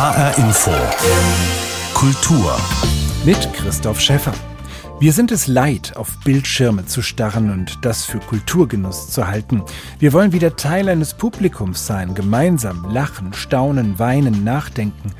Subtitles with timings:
[0.00, 0.70] HR Info.
[1.92, 2.56] Kultur.
[3.26, 4.32] Mit Christoph Schäffer.
[4.98, 9.62] Wir sind es leid, auf Bildschirme zu starren und das für Kulturgenuss zu halten.
[9.98, 15.12] Wir wollen wieder Teil eines Publikums sein, gemeinsam lachen, staunen, weinen, nachdenken.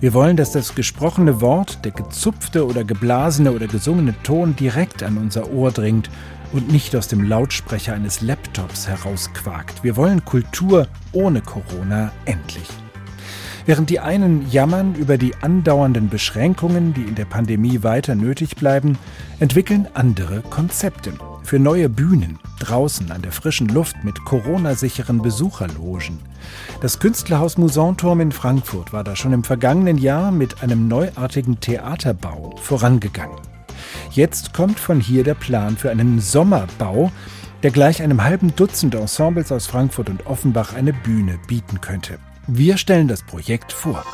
[0.00, 5.16] Wir wollen, dass das gesprochene Wort, der gezupfte oder geblasene oder gesungene Ton direkt an
[5.16, 6.10] unser Ohr dringt
[6.52, 9.82] und nicht aus dem Lautsprecher eines Laptops herausquakt.
[9.82, 12.68] Wir wollen Kultur ohne Corona endlich.
[13.66, 18.96] Während die einen jammern über die andauernden Beschränkungen, die in der Pandemie weiter nötig bleiben,
[19.40, 21.12] entwickeln andere Konzepte
[21.42, 26.20] für neue Bühnen, draußen an der frischen Luft mit Corona-sicheren Besucherlogen.
[26.80, 32.54] Das Künstlerhaus Musanturm in Frankfurt war da schon im vergangenen Jahr mit einem neuartigen Theaterbau
[32.62, 33.38] vorangegangen.
[34.12, 37.10] Jetzt kommt von hier der Plan für einen Sommerbau,
[37.64, 42.20] der gleich einem halben Dutzend Ensembles aus Frankfurt und Offenbach eine Bühne bieten könnte.
[42.48, 44.04] Wir stellen das Projekt vor.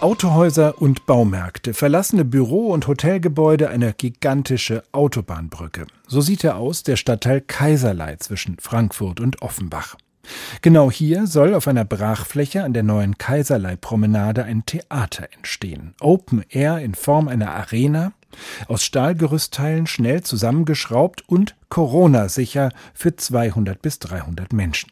[0.00, 5.86] Autohäuser und Baumärkte, verlassene Büro- und Hotelgebäude, eine gigantische Autobahnbrücke.
[6.06, 9.96] So sieht er aus, der Stadtteil Kaiserlei zwischen Frankfurt und Offenbach.
[10.62, 15.94] Genau hier soll auf einer Brachfläche an der neuen Kaiserlei-Promenade ein Theater entstehen.
[16.00, 18.12] Open Air in Form einer Arena,
[18.66, 24.90] aus Stahlgerüstteilen schnell zusammengeschraubt und Corona-sicher für 200 bis 300 Menschen.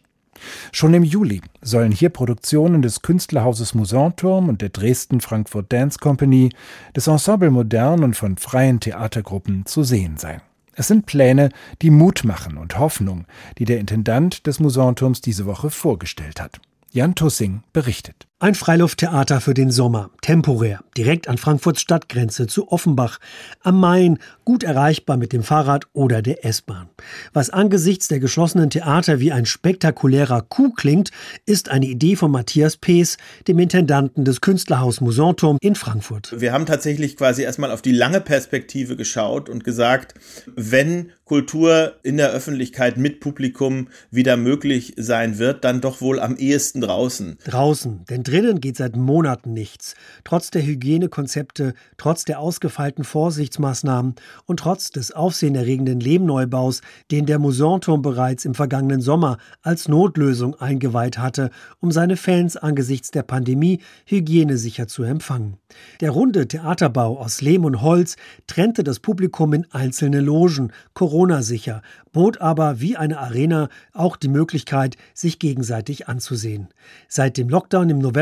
[0.73, 6.51] Schon im Juli sollen hier Produktionen des Künstlerhauses Musanturm und der Dresden Frankfurt Dance Company,
[6.95, 10.41] des Ensemble Modern und von freien Theatergruppen zu sehen sein.
[10.75, 11.51] Es sind Pläne,
[11.83, 13.27] die Mut machen und Hoffnung,
[13.59, 16.61] die der Intendant des Musanturms diese Woche vorgestellt hat.
[16.91, 18.30] Jan Tussing berichtet.
[18.43, 23.19] Ein Freilufttheater für den Sommer, temporär, direkt an Frankfurts Stadtgrenze zu Offenbach,
[23.61, 26.89] am Main, gut erreichbar mit dem Fahrrad oder der S-Bahn.
[27.35, 31.11] Was angesichts der geschlossenen Theater wie ein spektakulärer Coup klingt,
[31.45, 36.35] ist eine Idee von Matthias Pees, dem Intendanten des Künstlerhaus Musanturm in Frankfurt.
[36.35, 40.15] Wir haben tatsächlich quasi erstmal auf die lange Perspektive geschaut und gesagt,
[40.57, 46.37] wenn Kultur in der Öffentlichkeit mit Publikum wieder möglich sein wird, dann doch wohl am
[46.37, 47.39] ehesten draußen.
[47.45, 49.95] Draußen, denn drinnen geht seit Monaten nichts.
[50.25, 54.15] Trotz der Hygienekonzepte, trotz der ausgefeilten Vorsichtsmaßnahmen
[54.47, 61.19] und trotz des aufsehenerregenden Lehmneubaus, den der Musanturm bereits im vergangenen Sommer als Notlösung eingeweiht
[61.19, 65.57] hatte, um seine Fans angesichts der Pandemie hygienesicher zu empfangen.
[66.01, 68.17] Der runde Theaterbau aus Lehm und Holz
[68.47, 74.29] trennte das Publikum in einzelne Logen, Corona Corona-sicher, bot aber wie eine Arena auch die
[74.29, 76.69] Möglichkeit, sich gegenseitig anzusehen.
[77.09, 78.20] Seit dem Lockdown im November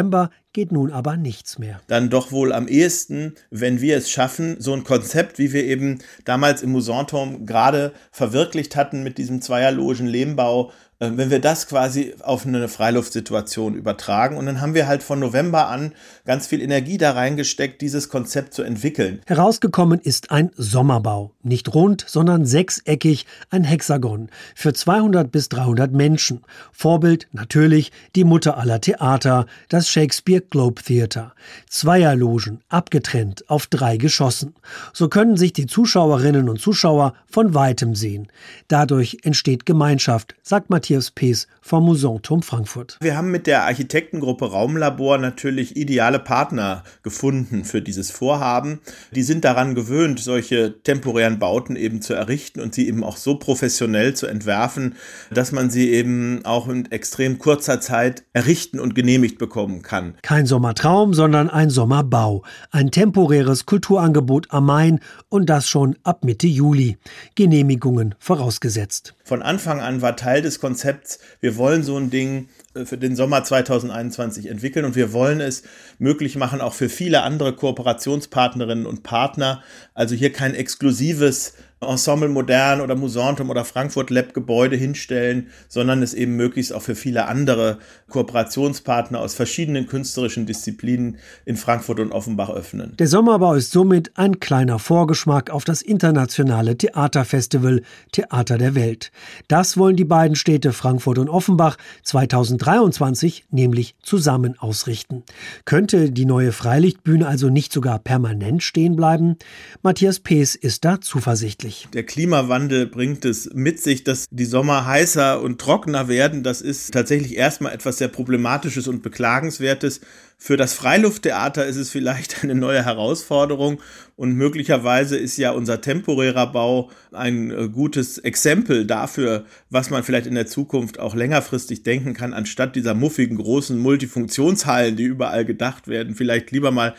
[0.53, 1.81] geht nun aber nichts mehr.
[1.87, 5.99] Dann doch wohl am ehesten, wenn wir es schaffen, so ein Konzept, wie wir eben
[6.25, 12.45] damals im Musanturm gerade verwirklicht hatten mit diesem Zweierlogen-Lehmbau, äh, wenn wir das quasi auf
[12.45, 14.37] eine Freiluftsituation übertragen.
[14.37, 15.93] Und dann haben wir halt von November an
[16.27, 19.21] ganz viel Energie da reingesteckt, dieses Konzept zu entwickeln.
[19.27, 21.31] Herausgekommen ist ein Sommerbau.
[21.43, 24.29] Nicht rund, sondern sechseckig, ein Hexagon.
[24.57, 26.43] Für 200 bis 300 Menschen.
[26.73, 31.33] Vorbild natürlich die Mutter aller Theater, das Shakespeare Globe Theater.
[31.69, 34.55] Zweierlogen, abgetrennt auf drei Geschossen.
[34.93, 38.27] So können sich die Zuschauerinnen und Zuschauer von weitem sehen.
[38.67, 42.97] Dadurch entsteht Gemeinschaft, sagt Matthias Matthias Pees vom Musanturm Frankfurt.
[43.03, 48.81] Wir haben mit der Architektengruppe Raumlabor natürlich ideale Partner gefunden für dieses Vorhaben.
[49.15, 53.35] Die sind daran gewöhnt, solche temporären Bauten eben zu errichten und sie eben auch so
[53.35, 54.95] professionell zu entwerfen,
[55.31, 60.15] dass man sie eben auch in extrem kurzer Zeit errichten und genehmigt bekommen kann.
[60.23, 62.45] Kein Sommertraum, sondern ein Sommerbau.
[62.71, 66.97] Ein temporäres Kulturangebot am Main und das schon ab Mitte Juli.
[67.35, 69.15] Genehmigungen vorausgesetzt.
[69.23, 72.99] Von Anfang an war Teil des Konzepts Konzepts, wir wollen so ein Ding äh, für
[72.99, 75.65] den Sommer 2021 entwickeln und wir wollen es
[75.99, 79.61] möglich machen, auch für viele andere Kooperationspartnerinnen und Partner.
[79.95, 86.13] Also hier kein exklusives Ensemble Modern oder Musantum oder Frankfurt Lab Gebäude hinstellen, sondern es
[86.13, 87.79] eben möglichst auch für viele andere
[88.09, 92.95] Kooperationspartner aus verschiedenen künstlerischen Disziplinen in Frankfurt und Offenbach öffnen.
[92.99, 99.13] Der Sommerbau ist somit ein kleiner Vorgeschmack auf das internationale Theaterfestival Theater der Welt.
[99.47, 105.23] Das wollen die beiden Städte Frankfurt und Offenbach 2023 nämlich zusammen ausrichten.
[105.65, 109.37] Könnte die neue Freilichtbühne also nicht sogar permanent stehen bleiben?
[109.83, 111.68] Matthias Pees ist da zuversichtlich.
[111.69, 111.89] Sich.
[111.93, 116.43] Der Klimawandel bringt es mit sich, dass die Sommer heißer und trockener werden.
[116.43, 120.01] Das ist tatsächlich erstmal etwas sehr Problematisches und Beklagenswertes.
[120.39, 123.81] Für das Freilufttheater ist es vielleicht eine neue Herausforderung
[124.17, 130.27] und möglicherweise ist ja unser temporärer Bau ein äh, gutes Exempel dafür, was man vielleicht
[130.27, 135.89] in der Zukunft auch längerfristig denken kann, anstatt dieser muffigen großen Multifunktionshallen, die überall gedacht
[135.89, 136.95] werden, vielleicht lieber mal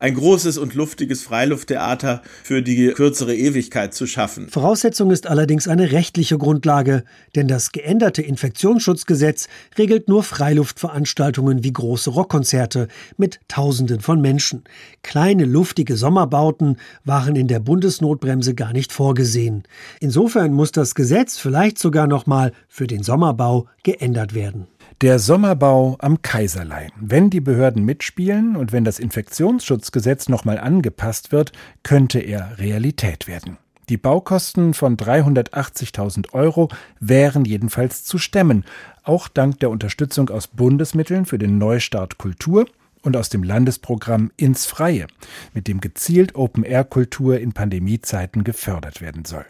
[0.00, 4.48] ein großes und luftiges Freilufttheater für die kürzere Ewigkeit zu schaffen.
[4.48, 7.04] Voraussetzung ist allerdings eine rechtliche Grundlage,
[7.36, 9.48] denn das geänderte Infektionsschutzgesetz
[9.78, 12.88] regelt nur Freiluftveranstaltungen wie große Rockkonzerte
[13.18, 14.64] mit Tausenden von Menschen.
[15.02, 19.64] Kleine luftige Sommerbauten waren in der Bundesnotbremse gar nicht vorgesehen.
[20.00, 24.66] Insofern muss das Gesetz vielleicht sogar noch mal für den Sommerbau geändert werden.
[25.00, 26.88] Der Sommerbau am Kaiserlei.
[27.00, 31.52] Wenn die Behörden mitspielen und wenn das Infektionsschutzgesetz nochmal angepasst wird,
[31.82, 33.56] könnte er Realität werden.
[33.88, 36.68] Die Baukosten von 380.000 Euro
[37.00, 38.66] wären jedenfalls zu stemmen,
[39.02, 42.66] auch dank der Unterstützung aus Bundesmitteln für den Neustart Kultur
[43.00, 45.06] und aus dem Landesprogramm Ins Freie,
[45.54, 49.46] mit dem gezielt Open-Air-Kultur in Pandemiezeiten gefördert werden soll.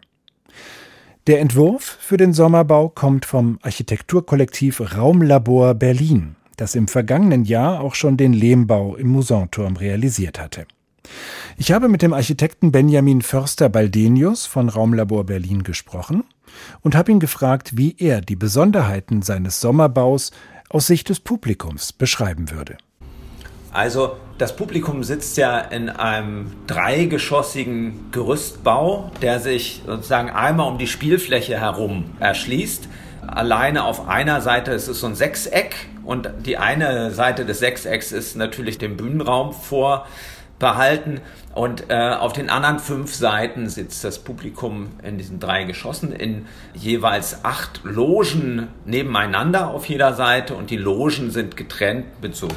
[1.30, 7.94] Der Entwurf für den Sommerbau kommt vom Architekturkollektiv Raumlabor Berlin, das im vergangenen Jahr auch
[7.94, 10.66] schon den Lehmbau im Musanturm realisiert hatte.
[11.56, 16.24] Ich habe mit dem Architekten Benjamin Förster-Baldenius von Raumlabor Berlin gesprochen
[16.80, 20.32] und habe ihn gefragt, wie er die Besonderheiten seines Sommerbaus
[20.68, 22.76] aus Sicht des Publikums beschreiben würde.
[23.72, 30.86] Also das Publikum sitzt ja in einem dreigeschossigen Gerüstbau, der sich sozusagen einmal um die
[30.86, 32.88] Spielfläche herum erschließt.
[33.26, 38.12] Alleine auf einer Seite ist es so ein Sechseck und die eine Seite des Sechsecks
[38.12, 41.20] ist natürlich dem Bühnenraum vorbehalten
[41.54, 46.46] und äh, auf den anderen fünf Seiten sitzt das Publikum in diesen drei Geschossen in
[46.74, 52.48] jeweils acht Logen nebeneinander auf jeder Seite und die Logen sind getrennt mit so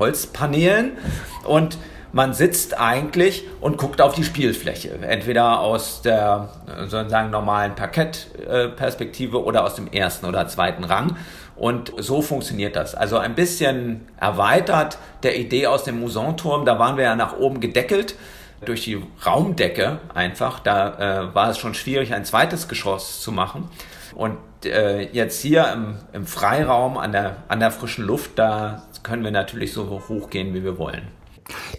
[0.00, 0.98] Holzpaneelen
[1.44, 1.78] und
[2.12, 6.48] man sitzt eigentlich und guckt auf die Spielfläche, entweder aus der
[6.88, 11.16] sozusagen normalen Parkettperspektive oder aus dem ersten oder zweiten Rang.
[11.54, 12.94] Und so funktioniert das.
[12.94, 17.60] Also ein bisschen erweitert der Idee aus dem Musanturm, da waren wir ja nach oben
[17.60, 18.16] gedeckelt
[18.64, 20.60] durch die Raumdecke einfach.
[20.60, 23.68] Da äh, war es schon schwierig, ein zweites Geschoss zu machen.
[24.14, 29.24] Und äh, jetzt hier im, im Freiraum an der, an der frischen Luft, da können
[29.24, 31.19] wir natürlich so hoch gehen, wie wir wollen.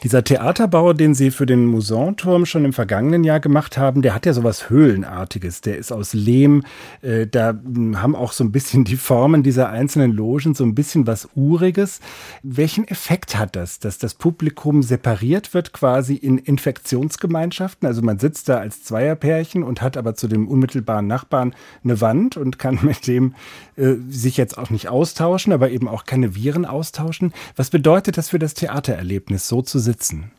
[0.03, 4.25] Dieser Theaterbau, den Sie für den Musanturm schon im vergangenen Jahr gemacht haben, der hat
[4.25, 5.61] ja sowas Höhlenartiges.
[5.61, 6.63] Der ist aus Lehm.
[7.01, 10.75] Äh, da hm, haben auch so ein bisschen die Formen dieser einzelnen Logen so ein
[10.75, 11.99] bisschen was Uriges.
[12.43, 17.87] Welchen Effekt hat das, dass das Publikum separiert wird quasi in Infektionsgemeinschaften?
[17.87, 21.53] Also man sitzt da als Zweierpärchen und hat aber zu dem unmittelbaren Nachbarn
[21.83, 23.35] eine Wand und kann mit dem
[23.75, 27.33] äh, sich jetzt auch nicht austauschen, aber eben auch keine Viren austauschen.
[27.55, 30.31] Was bedeutet das für das Theatererlebnis, so zu sitzen?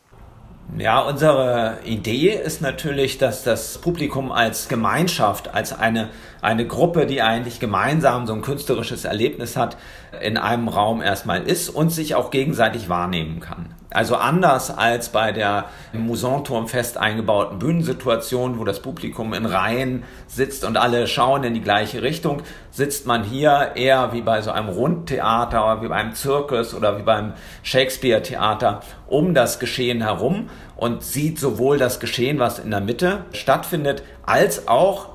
[0.79, 6.09] Ja, unsere Idee ist natürlich, dass das Publikum als Gemeinschaft, als eine,
[6.41, 9.77] eine Gruppe, die eigentlich gemeinsam so ein künstlerisches Erlebnis hat,
[10.23, 13.75] in einem Raum erstmal ist und sich auch gegenseitig wahrnehmen kann.
[13.95, 20.05] Also anders als bei der im Musanturm fest eingebauten Bühnensituation, wo das Publikum in Reihen
[20.27, 24.51] sitzt und alle schauen in die gleiche Richtung, sitzt man hier eher wie bei so
[24.51, 31.39] einem Rundtheater, wie beim Zirkus oder wie beim Shakespeare-Theater um das Geschehen herum und sieht
[31.39, 35.12] sowohl das Geschehen, was in der Mitte stattfindet, als auch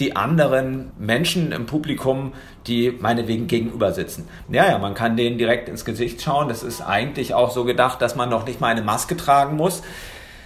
[0.00, 2.32] die anderen Menschen im Publikum,
[2.66, 4.28] die meinetwegen gegenüber sitzen.
[4.48, 6.48] Ja, ja, man kann denen direkt ins Gesicht schauen.
[6.48, 9.82] Das ist eigentlich auch so gedacht, dass man noch nicht mal eine Maske tragen muss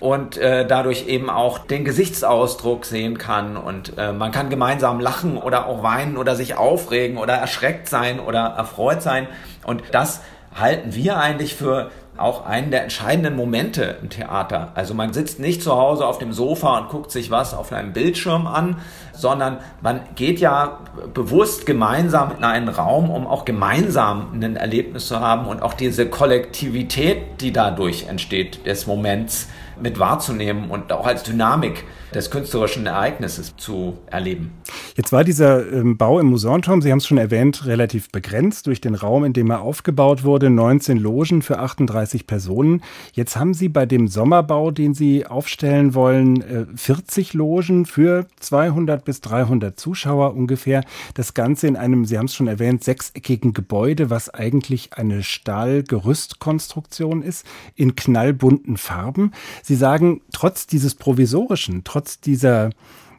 [0.03, 5.39] und äh, dadurch eben auch den Gesichtsausdruck sehen kann und äh, man kann gemeinsam lachen
[5.39, 9.29] oder auch weinen oder sich aufregen oder erschreckt sein oder erfreut sein
[9.65, 10.21] und das
[10.59, 14.73] halten wir eigentlich für auch einen der entscheidenden Momente im Theater.
[14.75, 17.93] Also man sitzt nicht zu Hause auf dem Sofa und guckt sich was auf einem
[17.93, 18.77] Bildschirm an,
[19.13, 20.81] sondern man geht ja
[21.15, 26.09] bewusst gemeinsam in einen Raum, um auch gemeinsam ein Erlebnis zu haben und auch diese
[26.09, 29.49] Kollektivität, die dadurch entsteht, des Moments
[29.81, 34.53] mit wahrzunehmen und auch als Dynamik des künstlerischen Ereignisses zu erleben.
[34.97, 38.81] Jetzt war dieser ähm, Bau im Musanturm, Sie haben es schon erwähnt, relativ begrenzt durch
[38.81, 42.83] den Raum, in dem er aufgebaut wurde, 19 Logen für 38 Personen.
[43.13, 49.05] Jetzt haben Sie bei dem Sommerbau, den Sie aufstellen wollen, äh, 40 Logen für 200
[49.05, 50.85] bis 300 Zuschauer ungefähr.
[51.15, 57.23] Das Ganze in einem, Sie haben es schon erwähnt, sechseckigen Gebäude, was eigentlich eine Stahlgerüstkonstruktion
[57.23, 59.33] ist, in knallbunten Farben.
[59.63, 62.71] Sie sagen, trotz dieses provisorischen, trotz dieser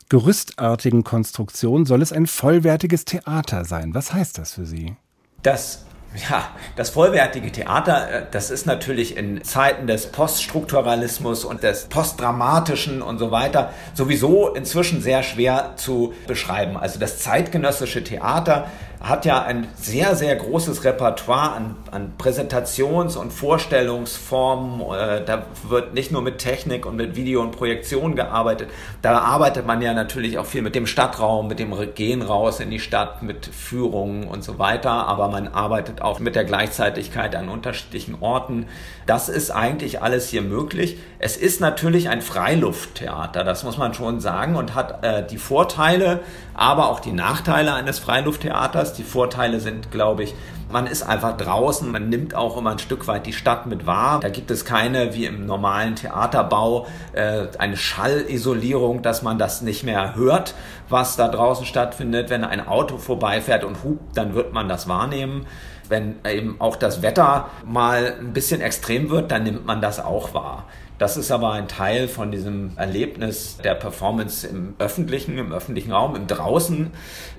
[0.09, 3.93] gerüstartigen Konstruktion soll es ein vollwertiges Theater sein.
[3.93, 4.95] Was heißt das für Sie?
[5.41, 5.85] Das
[6.29, 13.01] ja, das vollwertige Theater, äh, das ist natürlich in Zeiten des Poststrukturalismus und des Postdramatischen
[13.01, 16.77] und so weiter sowieso inzwischen sehr schwer zu beschreiben.
[16.77, 18.67] Also das zeitgenössische Theater
[19.03, 24.79] hat ja ein sehr, sehr großes Repertoire an, an Präsentations- und Vorstellungsformen.
[24.79, 28.69] Äh, da wird nicht nur mit Technik und mit Video und Projektion gearbeitet.
[29.01, 32.69] Da arbeitet man ja natürlich auch viel mit dem Stadtraum, mit dem Gehen raus in
[32.69, 34.91] die Stadt, mit Führungen und so weiter.
[34.91, 38.67] Aber man arbeitet auch mit der Gleichzeitigkeit an unterschiedlichen Orten.
[39.05, 40.97] Das ist eigentlich alles hier möglich.
[41.19, 46.21] Es ist natürlich ein Freilufttheater, das muss man schon sagen, und hat äh, die Vorteile,
[46.53, 48.92] aber auch die Nachteile eines Freilufttheaters.
[48.93, 50.33] Die Vorteile sind, glaube ich,
[50.71, 54.19] man ist einfach draußen, man nimmt auch immer ein Stück weit die Stadt mit wahr.
[54.19, 59.83] Da gibt es keine, wie im normalen Theaterbau, äh, eine Schallisolierung, dass man das nicht
[59.83, 60.55] mehr hört,
[60.89, 62.29] was da draußen stattfindet.
[62.29, 65.45] Wenn ein Auto vorbeifährt und hupt, dann wird man das wahrnehmen.
[65.89, 70.33] Wenn eben auch das Wetter mal ein bisschen extrem wird, dann nimmt man das auch
[70.33, 70.65] wahr.
[70.99, 76.15] Das ist aber ein Teil von diesem Erlebnis der Performance im öffentlichen, im öffentlichen Raum,
[76.15, 76.91] im Draußen,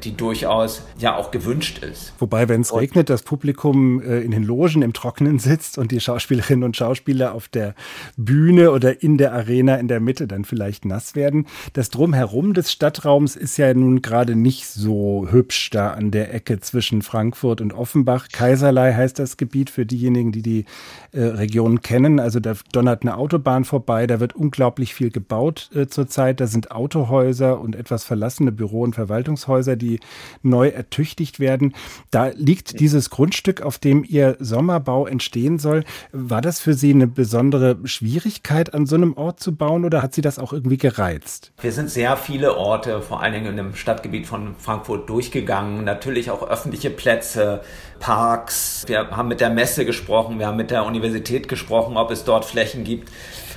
[0.05, 2.13] die durchaus ja auch gewünscht ist.
[2.19, 6.01] Wobei, wenn es regnet, das Publikum äh, in den Logen im Trockenen sitzt und die
[6.01, 7.75] Schauspielerinnen und Schauspieler auf der
[8.17, 11.47] Bühne oder in der Arena in der Mitte dann vielleicht nass werden.
[11.73, 16.61] Das Drumherum des Stadtraums ist ja nun gerade nicht so hübsch da an der Ecke
[16.61, 18.29] zwischen Frankfurt und Offenbach.
[18.33, 20.65] Kaiserlei heißt das Gebiet für diejenigen, die die
[21.13, 22.21] äh, Region kennen.
[22.21, 24.07] Also da donnert eine Autobahn Autobahn vorbei.
[24.07, 26.41] Da wird unglaublich viel gebaut äh, zurzeit.
[26.41, 29.94] Da sind Autohäuser und etwas verlassene Büro- und Verwaltungshäuser, die
[30.43, 31.75] neu ertüchtigt werden.
[32.11, 35.85] Da liegt dieses Grundstück, auf dem Ihr Sommerbau entstehen soll.
[36.13, 40.15] War das für Sie eine besondere Schwierigkeit, an so einem Ort zu bauen oder hat
[40.15, 41.53] Sie das auch irgendwie gereizt?
[41.61, 45.85] Wir sind sehr viele Orte, vor allen Dingen in dem Stadtgebiet von Frankfurt, durchgegangen.
[45.85, 47.63] Natürlich auch öffentliche Plätze,
[48.01, 48.85] Parks.
[48.87, 52.45] Wir haben mit der Messe gesprochen, wir haben mit der Universität gesprochen, ob es dort
[52.45, 53.11] Flächen gibt.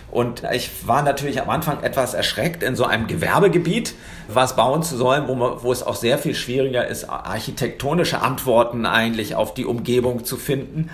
[0.10, 3.94] Und ich war natürlich am Anfang etwas erschreckt, in so einem Gewerbegebiet
[4.30, 8.86] was bauen zu sollen, wo, man, wo es auch sehr viel schwieriger ist, architektonische Antworten
[8.86, 10.90] eigentlich auf die Umgebung zu finden.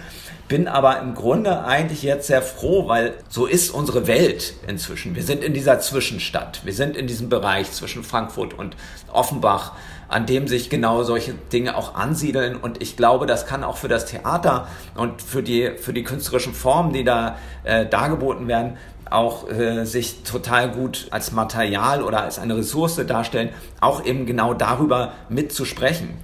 [0.47, 5.15] Bin aber im Grunde eigentlich jetzt sehr froh, weil so ist unsere Welt inzwischen.
[5.15, 6.61] Wir sind in dieser Zwischenstadt.
[6.65, 8.75] Wir sind in diesem Bereich zwischen Frankfurt und
[9.11, 9.71] Offenbach,
[10.09, 12.55] an dem sich genau solche Dinge auch ansiedeln.
[12.55, 16.53] Und ich glaube, das kann auch für das Theater und für die, für die künstlerischen
[16.53, 18.77] Formen, die da äh, dargeboten werden,
[19.09, 24.53] auch äh, sich total gut als Material oder als eine Ressource darstellen, auch eben genau
[24.53, 26.17] darüber mitzusprechen.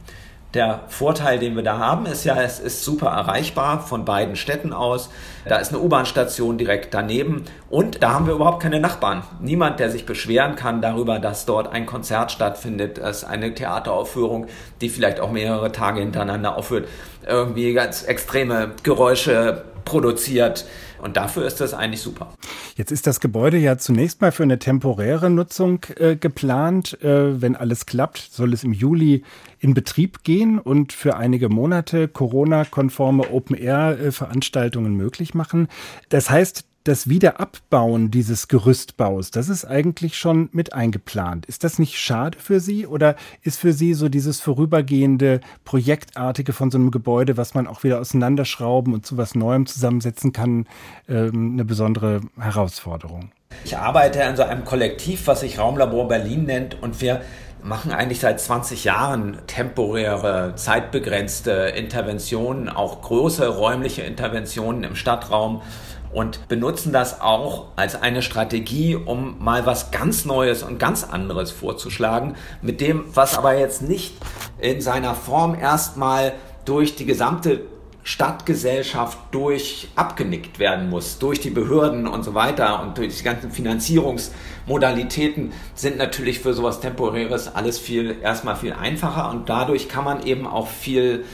[0.55, 4.74] Der Vorteil, den wir da haben, ist ja, es ist super erreichbar von beiden Städten
[4.74, 5.12] aus.
[5.45, 9.21] Da ist eine U-Bahn-Station direkt daneben und da haben wir überhaupt keine Nachbarn.
[9.41, 14.48] Niemand, der sich beschweren kann darüber, dass dort ein Konzert stattfindet, dass eine Theateraufführung,
[14.81, 16.88] die vielleicht auch mehrere Tage hintereinander aufführt,
[17.27, 20.65] irgendwie ganz extreme Geräusche produziert.
[21.01, 22.34] Und dafür ist das eigentlich super.
[22.75, 27.01] Jetzt ist das Gebäude ja zunächst mal für eine temporäre Nutzung äh, geplant.
[27.01, 29.24] Äh, wenn alles klappt, soll es im Juli
[29.60, 35.67] in Betrieb gehen und für einige Monate Corona-konforme Open-Air-Veranstaltungen möglich machen.
[36.10, 41.45] Das heißt, das Wiederabbauen dieses Gerüstbaus, das ist eigentlich schon mit eingeplant.
[41.45, 46.71] Ist das nicht schade für Sie oder ist für Sie so dieses vorübergehende Projektartige von
[46.71, 50.67] so einem Gebäude, was man auch wieder auseinanderschrauben und zu was Neuem zusammensetzen kann,
[51.07, 53.31] ähm, eine besondere Herausforderung?
[53.65, 57.21] Ich arbeite in so einem Kollektiv, was sich Raumlabor Berlin nennt und wir
[57.62, 65.62] machen eigentlich seit 20 Jahren temporäre, zeitbegrenzte Interventionen, auch große räumliche Interventionen im Stadtraum
[66.11, 71.51] und benutzen das auch als eine Strategie, um mal was ganz Neues und ganz anderes
[71.51, 74.15] vorzuschlagen, mit dem, was aber jetzt nicht
[74.59, 76.33] in seiner Form erstmal
[76.65, 77.61] durch die gesamte
[78.03, 83.51] Stadtgesellschaft durch abgenickt werden muss, durch die Behörden und so weiter und durch die ganzen
[83.51, 90.25] Finanzierungsmodalitäten sind natürlich für sowas Temporäres alles viel, erstmal viel einfacher und dadurch kann man
[90.25, 91.25] eben auch viel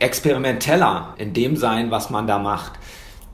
[0.00, 2.72] experimenteller in dem sein, was man da macht.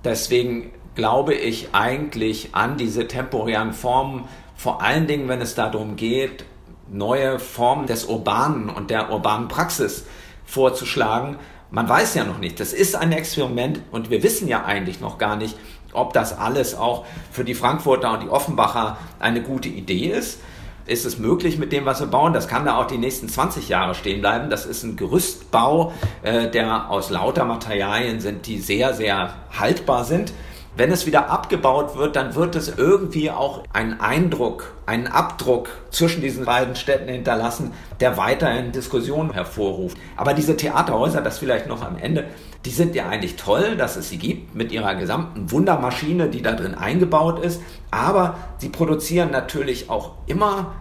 [0.05, 6.45] Deswegen glaube ich eigentlich an diese temporären Formen, vor allen Dingen, wenn es darum geht,
[6.91, 10.05] neue Formen des Urbanen und der urbanen Praxis
[10.45, 11.37] vorzuschlagen.
[11.71, 15.19] Man weiß ja noch nicht, das ist ein Experiment und wir wissen ja eigentlich noch
[15.19, 15.57] gar nicht,
[15.93, 20.41] ob das alles auch für die Frankfurter und die Offenbacher eine gute Idee ist.
[20.87, 22.35] Ist es möglich mit dem, was wir bauen?
[22.35, 24.51] Das kann da auch die nächsten 20 Jahre stehen bleiben.
[24.51, 30.35] Das ist ein Gerüstbau, äh, der aus lauter Materialien sind, die sehr, sehr haltbar sind.
[30.77, 36.21] Wenn es wieder abgebaut wird, dann wird es irgendwie auch einen Eindruck, einen Abdruck zwischen
[36.21, 39.97] diesen beiden Städten hinterlassen, der weiterhin Diskussionen hervorruft.
[40.17, 42.25] Aber diese Theaterhäuser, das vielleicht noch am Ende,
[42.65, 46.53] die sind ja eigentlich toll, dass es sie gibt mit ihrer gesamten Wundermaschine, die da
[46.53, 47.61] drin eingebaut ist.
[47.91, 50.73] Aber sie produzieren natürlich auch immer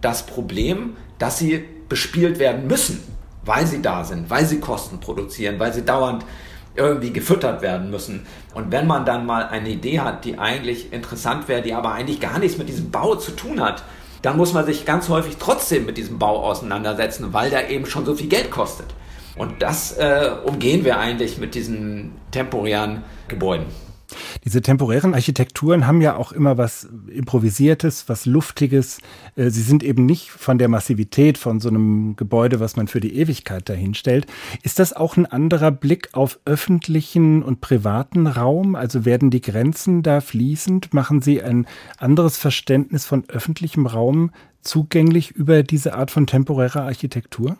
[0.00, 3.02] das Problem, dass sie bespielt werden müssen,
[3.44, 6.24] weil sie da sind, weil sie Kosten produzieren, weil sie dauernd
[6.78, 8.26] irgendwie gefüttert werden müssen.
[8.54, 12.20] Und wenn man dann mal eine Idee hat, die eigentlich interessant wäre, die aber eigentlich
[12.20, 13.82] gar nichts mit diesem Bau zu tun hat,
[14.22, 18.04] dann muss man sich ganz häufig trotzdem mit diesem Bau auseinandersetzen, weil der eben schon
[18.04, 18.86] so viel Geld kostet.
[19.36, 23.66] Und das äh, umgehen wir eigentlich mit diesen temporären Gebäuden.
[24.44, 29.00] Diese temporären Architekturen haben ja auch immer was Improvisiertes, was Luftiges.
[29.36, 33.00] Äh, sie sind eben nicht von der Massivität von so einem Gebäude, was man für
[33.00, 34.26] die Ewigkeit dahinstellt.
[34.62, 38.74] Ist das auch ein anderer Blick auf öffentlichen und privaten Raum?
[38.74, 40.94] Also werden die Grenzen da fließend?
[40.94, 41.66] Machen Sie ein
[41.98, 44.30] anderes Verständnis von öffentlichem Raum
[44.62, 47.56] zugänglich über diese Art von temporärer Architektur?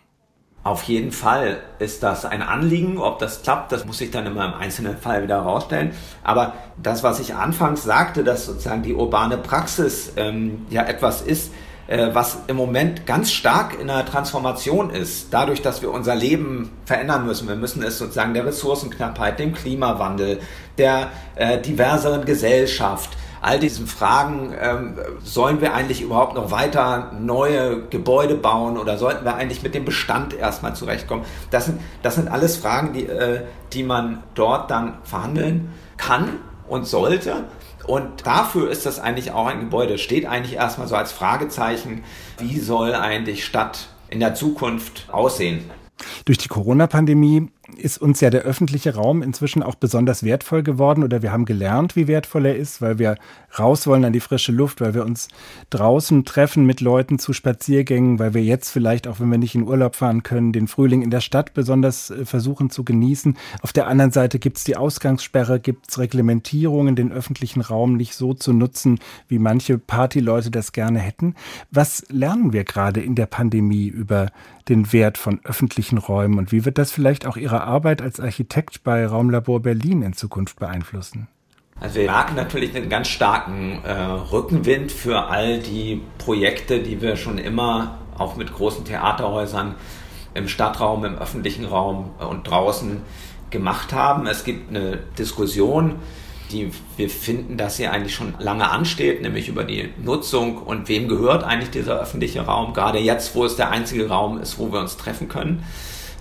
[0.64, 2.98] Auf jeden Fall ist das ein Anliegen.
[2.98, 5.92] Ob das klappt, das muss ich dann immer im einzelnen Fall wieder herausstellen.
[6.24, 11.52] Aber das, was ich anfangs sagte, dass sozusagen die urbane Praxis ähm, ja etwas ist,
[11.88, 16.70] äh, was im Moment ganz stark in der Transformation ist, dadurch, dass wir unser Leben
[16.84, 17.48] verändern müssen.
[17.48, 20.40] Wir müssen es sozusagen der Ressourcenknappheit, dem Klimawandel,
[20.76, 27.82] der äh, diverseren Gesellschaft, all diesen Fragen, ähm, sollen wir eigentlich überhaupt noch weiter neue
[27.88, 31.24] Gebäude bauen oder sollten wir eigentlich mit dem Bestand erstmal zurechtkommen?
[31.50, 33.42] Das sind, das sind alles Fragen, die, äh,
[33.72, 37.44] die man dort dann verhandeln kann und sollte.
[37.86, 39.96] Und dafür ist das eigentlich auch ein Gebäude.
[39.96, 42.04] Steht eigentlich erstmal so als Fragezeichen,
[42.38, 45.70] wie soll eigentlich Stadt in der Zukunft aussehen?
[46.26, 51.22] Durch die Corona-Pandemie ist uns ja der öffentliche Raum inzwischen auch besonders wertvoll geworden oder
[51.22, 53.16] wir haben gelernt, wie wertvoll er ist, weil wir
[53.58, 55.28] raus wollen an die frische Luft, weil wir uns
[55.70, 59.66] draußen treffen mit Leuten zu Spaziergängen, weil wir jetzt vielleicht, auch wenn wir nicht in
[59.66, 63.36] Urlaub fahren können, den Frühling in der Stadt besonders äh, versuchen zu genießen.
[63.62, 68.14] Auf der anderen Seite gibt es die Ausgangssperre, gibt es Reglementierungen, den öffentlichen Raum nicht
[68.14, 68.98] so zu nutzen,
[69.28, 71.34] wie manche Partyleute das gerne hätten.
[71.70, 74.30] Was lernen wir gerade in der Pandemie über
[74.68, 78.84] den Wert von öffentlichen Räumen und wie wird das vielleicht auch Ihre Arbeit als Architekt
[78.84, 81.28] bei Raumlabor Berlin in Zukunft beeinflussen?
[81.80, 87.16] Also wir merken natürlich einen ganz starken äh, Rückenwind für all die Projekte, die wir
[87.16, 89.76] schon immer auch mit großen Theaterhäusern
[90.34, 93.00] im Stadtraum, im öffentlichen Raum und draußen
[93.50, 94.26] gemacht haben.
[94.26, 95.96] Es gibt eine Diskussion,
[96.50, 101.06] die wir finden, dass sie eigentlich schon lange ansteht, nämlich über die Nutzung und wem
[101.06, 104.80] gehört eigentlich dieser öffentliche Raum, gerade jetzt, wo es der einzige Raum ist, wo wir
[104.80, 105.64] uns treffen können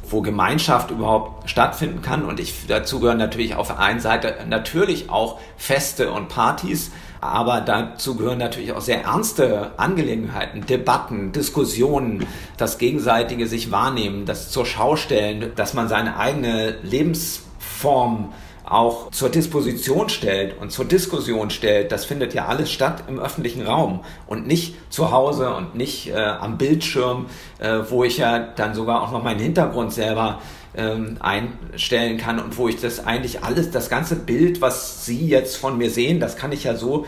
[0.09, 2.25] wo Gemeinschaft überhaupt stattfinden kann.
[2.25, 7.61] Und ich, dazu gehören natürlich auf der einen Seite natürlich auch Feste und Partys, aber
[7.61, 12.25] dazu gehören natürlich auch sehr ernste Angelegenheiten, Debatten, Diskussionen,
[12.57, 18.33] das gegenseitige sich wahrnehmen, das zur Schau stellen, dass man seine eigene Lebensform
[18.69, 23.65] auch zur Disposition stellt und zur Diskussion stellt, das findet ja alles statt im öffentlichen
[23.65, 27.27] Raum und nicht zu Hause und nicht äh, am Bildschirm,
[27.59, 30.41] äh, wo ich ja dann sogar auch noch meinen Hintergrund selber
[30.75, 35.55] ähm, einstellen kann und wo ich das eigentlich alles, das ganze Bild, was Sie jetzt
[35.55, 37.05] von mir sehen, das kann ich ja so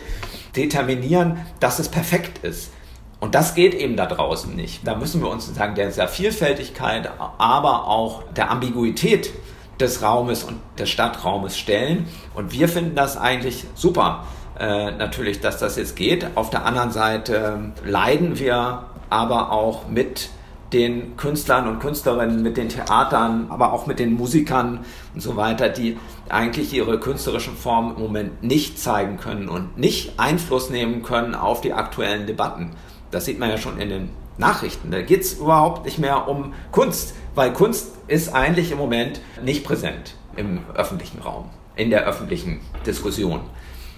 [0.56, 2.72] determinieren, dass es perfekt ist.
[3.20, 4.88] Und das geht eben da draußen nicht.
[4.88, 9.32] Da müssen wir uns sozusagen der Vielfältigkeit, aber auch der Ambiguität
[9.80, 12.08] des Raumes und des Stadtraumes stellen.
[12.34, 14.26] Und wir finden das eigentlich super,
[14.60, 16.28] äh, natürlich, dass das jetzt geht.
[16.36, 20.30] Auf der anderen Seite leiden wir aber auch mit
[20.74, 25.70] den Künstlern und Künstlerinnen, mit den Theatern, aber auch mit den Musikern und so weiter,
[25.70, 25.98] die
[26.30, 31.62] eigentlich ihre künstlerische Form im Moment nicht zeigen können und nicht Einfluss nehmen können auf
[31.62, 32.72] die aktuellen Debatten.
[33.10, 34.92] Das sieht man ja schon in den Nachrichten.
[34.92, 39.64] Da geht es überhaupt nicht mehr um Kunst, weil Kunst ist eigentlich im Moment nicht
[39.64, 43.42] präsent im öffentlichen Raum, in der öffentlichen Diskussion,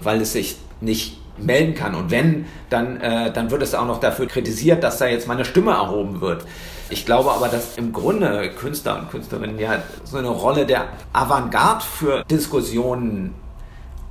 [0.00, 1.94] weil es sich nicht melden kann.
[1.94, 5.44] Und wenn, dann, äh, dann wird es auch noch dafür kritisiert, dass da jetzt meine
[5.44, 6.44] Stimme erhoben wird.
[6.90, 11.84] Ich glaube aber, dass im Grunde Künstler und Künstlerinnen ja so eine Rolle der Avantgarde
[11.84, 13.34] für Diskussionen,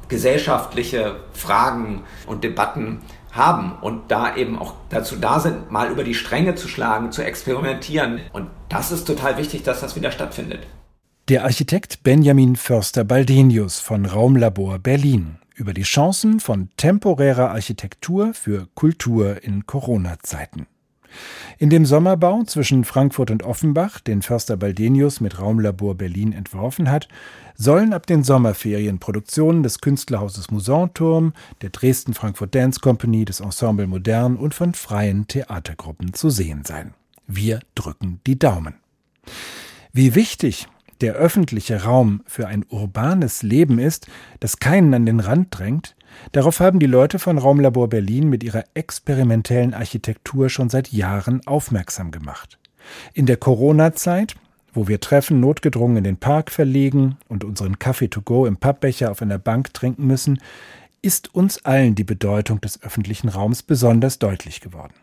[0.07, 6.13] gesellschaftliche Fragen und Debatten haben und da eben auch dazu da sind, mal über die
[6.13, 8.21] Stränge zu schlagen, zu experimentieren.
[8.33, 10.67] Und das ist total wichtig, dass das wieder stattfindet.
[11.29, 19.43] Der Architekt Benjamin Förster-Baldenius von Raumlabor Berlin über die Chancen von temporärer Architektur für Kultur
[19.43, 20.67] in Corona-Zeiten.
[21.57, 27.07] In dem Sommerbau zwischen Frankfurt und Offenbach, den Förster Baldenius mit Raumlabor Berlin entworfen hat,
[27.55, 33.87] sollen ab den Sommerferien Produktionen des Künstlerhauses Musanturm, der Dresden Frankfurt Dance Company, des Ensemble
[33.87, 36.93] Modern und von freien Theatergruppen zu sehen sein.
[37.27, 38.75] Wir drücken die Daumen.
[39.93, 40.67] Wie wichtig
[41.01, 44.07] der öffentliche Raum für ein urbanes Leben ist,
[44.39, 45.95] das keinen an den Rand drängt,
[46.31, 52.11] darauf haben die Leute von Raumlabor Berlin mit ihrer experimentellen Architektur schon seit Jahren aufmerksam
[52.11, 52.57] gemacht.
[53.13, 54.35] In der Corona-Zeit,
[54.73, 59.11] wo wir Treffen notgedrungen in den Park verlegen und unseren Kaffee to go im Pappbecher
[59.11, 60.39] auf einer Bank trinken müssen,
[61.01, 64.93] ist uns allen die Bedeutung des öffentlichen Raums besonders deutlich geworden.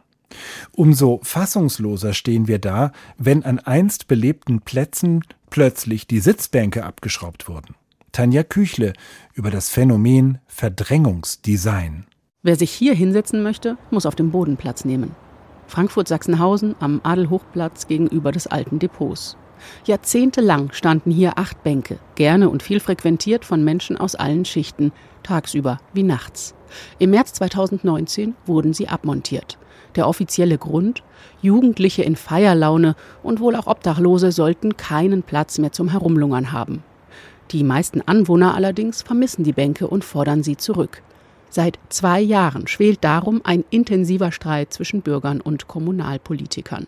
[0.72, 7.74] Umso fassungsloser stehen wir da, wenn an einst belebten Plätzen plötzlich die Sitzbänke abgeschraubt wurden.
[8.18, 8.94] Tanja Küchle
[9.34, 12.04] über das Phänomen Verdrängungsdesign.
[12.42, 15.14] Wer sich hier hinsetzen möchte, muss auf dem Boden Platz nehmen.
[15.68, 19.36] Frankfurt-Sachsenhausen am Adelhochplatz gegenüber des alten Depots.
[19.84, 24.90] Jahrzehntelang standen hier acht Bänke, gerne und viel frequentiert von Menschen aus allen Schichten,
[25.22, 26.56] tagsüber wie nachts.
[26.98, 29.58] Im März 2019 wurden sie abmontiert.
[29.94, 31.04] Der offizielle Grund?
[31.40, 36.82] Jugendliche in Feierlaune und wohl auch Obdachlose sollten keinen Platz mehr zum Herumlungern haben.
[37.50, 41.02] Die meisten Anwohner allerdings vermissen die Bänke und fordern sie zurück.
[41.50, 46.86] Seit zwei Jahren schwelt darum ein intensiver Streit zwischen Bürgern und Kommunalpolitikern.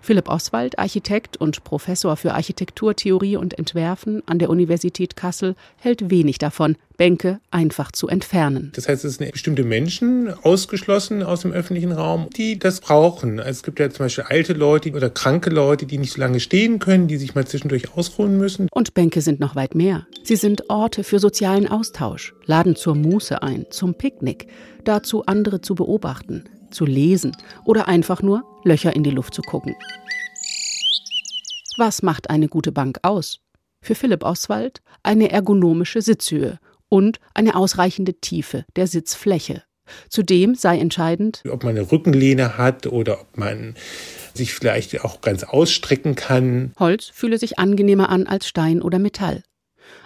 [0.00, 6.38] Philipp Oswald, Architekt und Professor für Architekturtheorie und Entwerfen an der Universität Kassel, hält wenig
[6.38, 8.70] davon, Bänke einfach zu entfernen.
[8.74, 13.40] Das heißt, es sind bestimmte Menschen ausgeschlossen aus dem öffentlichen Raum, die das brauchen.
[13.40, 16.38] Also es gibt ja zum Beispiel alte Leute oder kranke Leute, die nicht so lange
[16.38, 18.68] stehen können, die sich mal zwischendurch ausruhen müssen.
[18.70, 20.06] Und Bänke sind noch weit mehr.
[20.22, 24.46] Sie sind Orte für sozialen Austausch, laden zur Muße ein, zum Picknick,
[24.84, 29.74] dazu andere zu beobachten, zu lesen oder einfach nur Löcher in die Luft zu gucken.
[31.76, 33.40] Was macht eine gute Bank aus?
[33.80, 36.58] Für Philipp Oswald eine ergonomische Sitzhöhe
[36.88, 39.62] und eine ausreichende Tiefe der Sitzfläche.
[40.08, 43.74] Zudem sei entscheidend, ob man eine Rückenlehne hat oder ob man
[44.34, 46.72] sich vielleicht auch ganz ausstrecken kann.
[46.78, 49.42] Holz fühle sich angenehmer an als Stein oder Metall.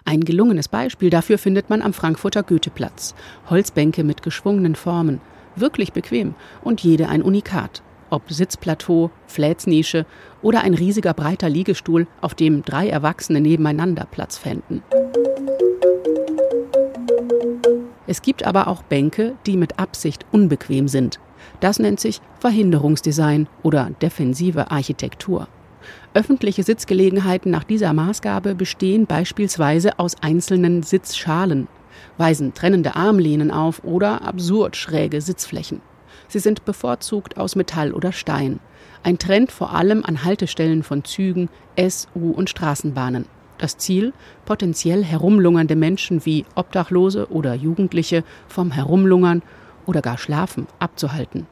[0.04, 3.14] Ein gelungenes Beispiel dafür findet man am Frankfurter Goetheplatz.
[3.50, 5.20] Holzbänke mit geschwungenen Formen,
[5.56, 7.82] wirklich bequem und jede ein Unikat.
[8.08, 10.06] Ob Sitzplateau, Flätsnische
[10.40, 14.82] oder ein riesiger breiter Liegestuhl, auf dem drei Erwachsene nebeneinander Platz fänden.
[18.06, 21.18] Es gibt aber auch Bänke, die mit Absicht unbequem sind.
[21.60, 25.48] Das nennt sich Verhinderungsdesign oder defensive Architektur.
[26.14, 31.68] Öffentliche Sitzgelegenheiten nach dieser Maßgabe bestehen beispielsweise aus einzelnen Sitzschalen
[32.18, 35.80] weisen trennende Armlehnen auf oder absurd schräge Sitzflächen.
[36.28, 38.60] Sie sind bevorzugt aus Metall oder Stein.
[39.02, 43.26] Ein Trend vor allem an Haltestellen von Zügen, S-, U- und Straßenbahnen.
[43.58, 44.12] Das Ziel,
[44.44, 49.42] potenziell herumlungernde Menschen wie Obdachlose oder Jugendliche vom Herumlungern
[49.86, 51.46] oder gar Schlafen abzuhalten.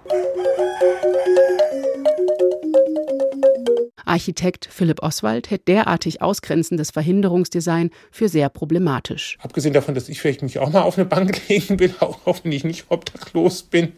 [4.14, 9.37] Architekt Philipp Oswald hält derartig ausgrenzendes Verhinderungsdesign für sehr problematisch.
[9.40, 12.53] Abgesehen davon, dass ich vielleicht mich auch mal auf eine Bank legen will, auch wenn
[12.53, 13.90] ich nicht obdachlos bin,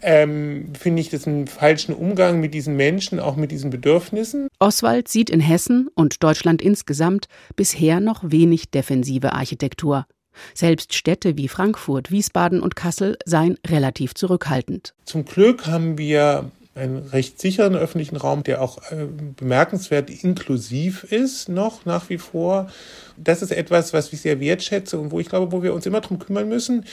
[0.00, 4.46] ähm, finde ich das einen falschen Umgang mit diesen Menschen, auch mit diesen Bedürfnissen.
[4.60, 7.26] Oswald sieht in Hessen und Deutschland insgesamt
[7.56, 10.06] bisher noch wenig defensive Architektur.
[10.54, 14.94] Selbst Städte wie Frankfurt, Wiesbaden und Kassel seien relativ zurückhaltend.
[15.04, 19.06] Zum Glück haben wir einen recht sicheren öffentlichen Raum, der auch äh,
[19.36, 22.68] bemerkenswert inklusiv ist, noch nach wie vor.
[23.16, 26.00] Das ist etwas, was ich sehr wertschätze und wo ich glaube, wo wir uns immer
[26.00, 26.86] darum kümmern müssen,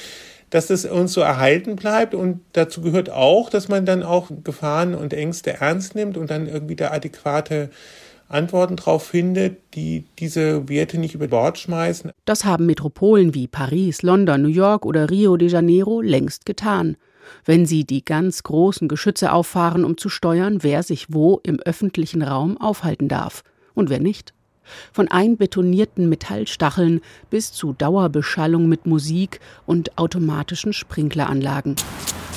[0.49, 2.13] dass es uns so erhalten bleibt.
[2.13, 6.47] Und dazu gehört auch, dass man dann auch Gefahren und Ängste ernst nimmt und dann
[6.47, 7.69] irgendwie da adäquate
[8.27, 12.11] Antworten darauf findet, die diese Werte nicht über Bord schmeißen.
[12.25, 16.97] Das haben Metropolen wie Paris, London, New York oder Rio de Janeiro längst getan
[17.45, 22.21] wenn sie die ganz großen Geschütze auffahren, um zu steuern, wer sich wo im öffentlichen
[22.21, 24.33] Raum aufhalten darf und wer nicht.
[24.91, 31.75] Von einbetonierten Metallstacheln bis zu Dauerbeschallung mit Musik und automatischen Sprinkleranlagen.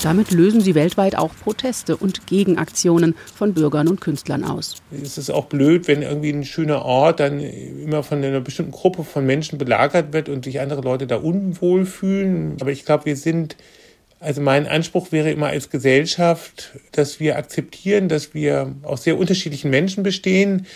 [0.03, 4.77] Damit lösen sie weltweit auch Proteste und Gegenaktionen von Bürgern und Künstlern aus.
[4.91, 9.05] Es ist auch blöd, wenn irgendwie ein schöner Ort dann immer von einer bestimmten Gruppe
[9.05, 12.57] von Menschen belagert wird und sich andere Leute da unwohl fühlen.
[12.61, 13.57] Aber ich glaube, wir sind
[14.23, 19.71] also mein Anspruch wäre immer als Gesellschaft, dass wir akzeptieren, dass wir aus sehr unterschiedlichen
[19.71, 20.67] Menschen bestehen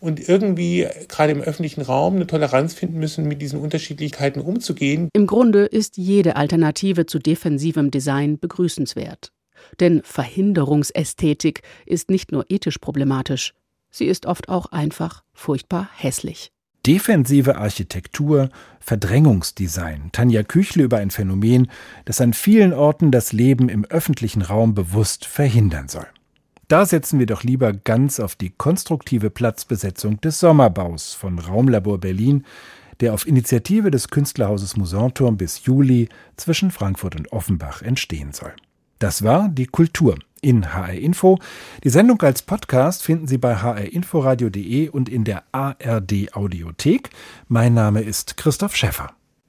[0.00, 5.08] und irgendwie gerade im öffentlichen Raum eine Toleranz finden müssen, mit diesen Unterschiedlichkeiten umzugehen.
[5.12, 9.32] Im Grunde ist jede Alternative zu defensivem Design begrüßenswert.
[9.80, 13.54] Denn Verhinderungsästhetik ist nicht nur ethisch problematisch,
[13.90, 16.53] sie ist oft auch einfach furchtbar hässlich.
[16.86, 20.10] Defensive Architektur, Verdrängungsdesign.
[20.12, 21.68] Tanja Küchle über ein Phänomen,
[22.04, 26.06] das an vielen Orten das Leben im öffentlichen Raum bewusst verhindern soll.
[26.68, 32.44] Da setzen wir doch lieber ganz auf die konstruktive Platzbesetzung des Sommerbaus von Raumlabor Berlin,
[33.00, 38.52] der auf Initiative des Künstlerhauses Musanturm bis Juli zwischen Frankfurt und Offenbach entstehen soll.
[38.98, 41.38] Das war die Kultur in HR Info.
[41.82, 47.10] Die Sendung als Podcast finden Sie bei hrinforadio.de und in der ARD Audiothek.
[47.48, 49.14] Mein Name ist Christoph Schäffer.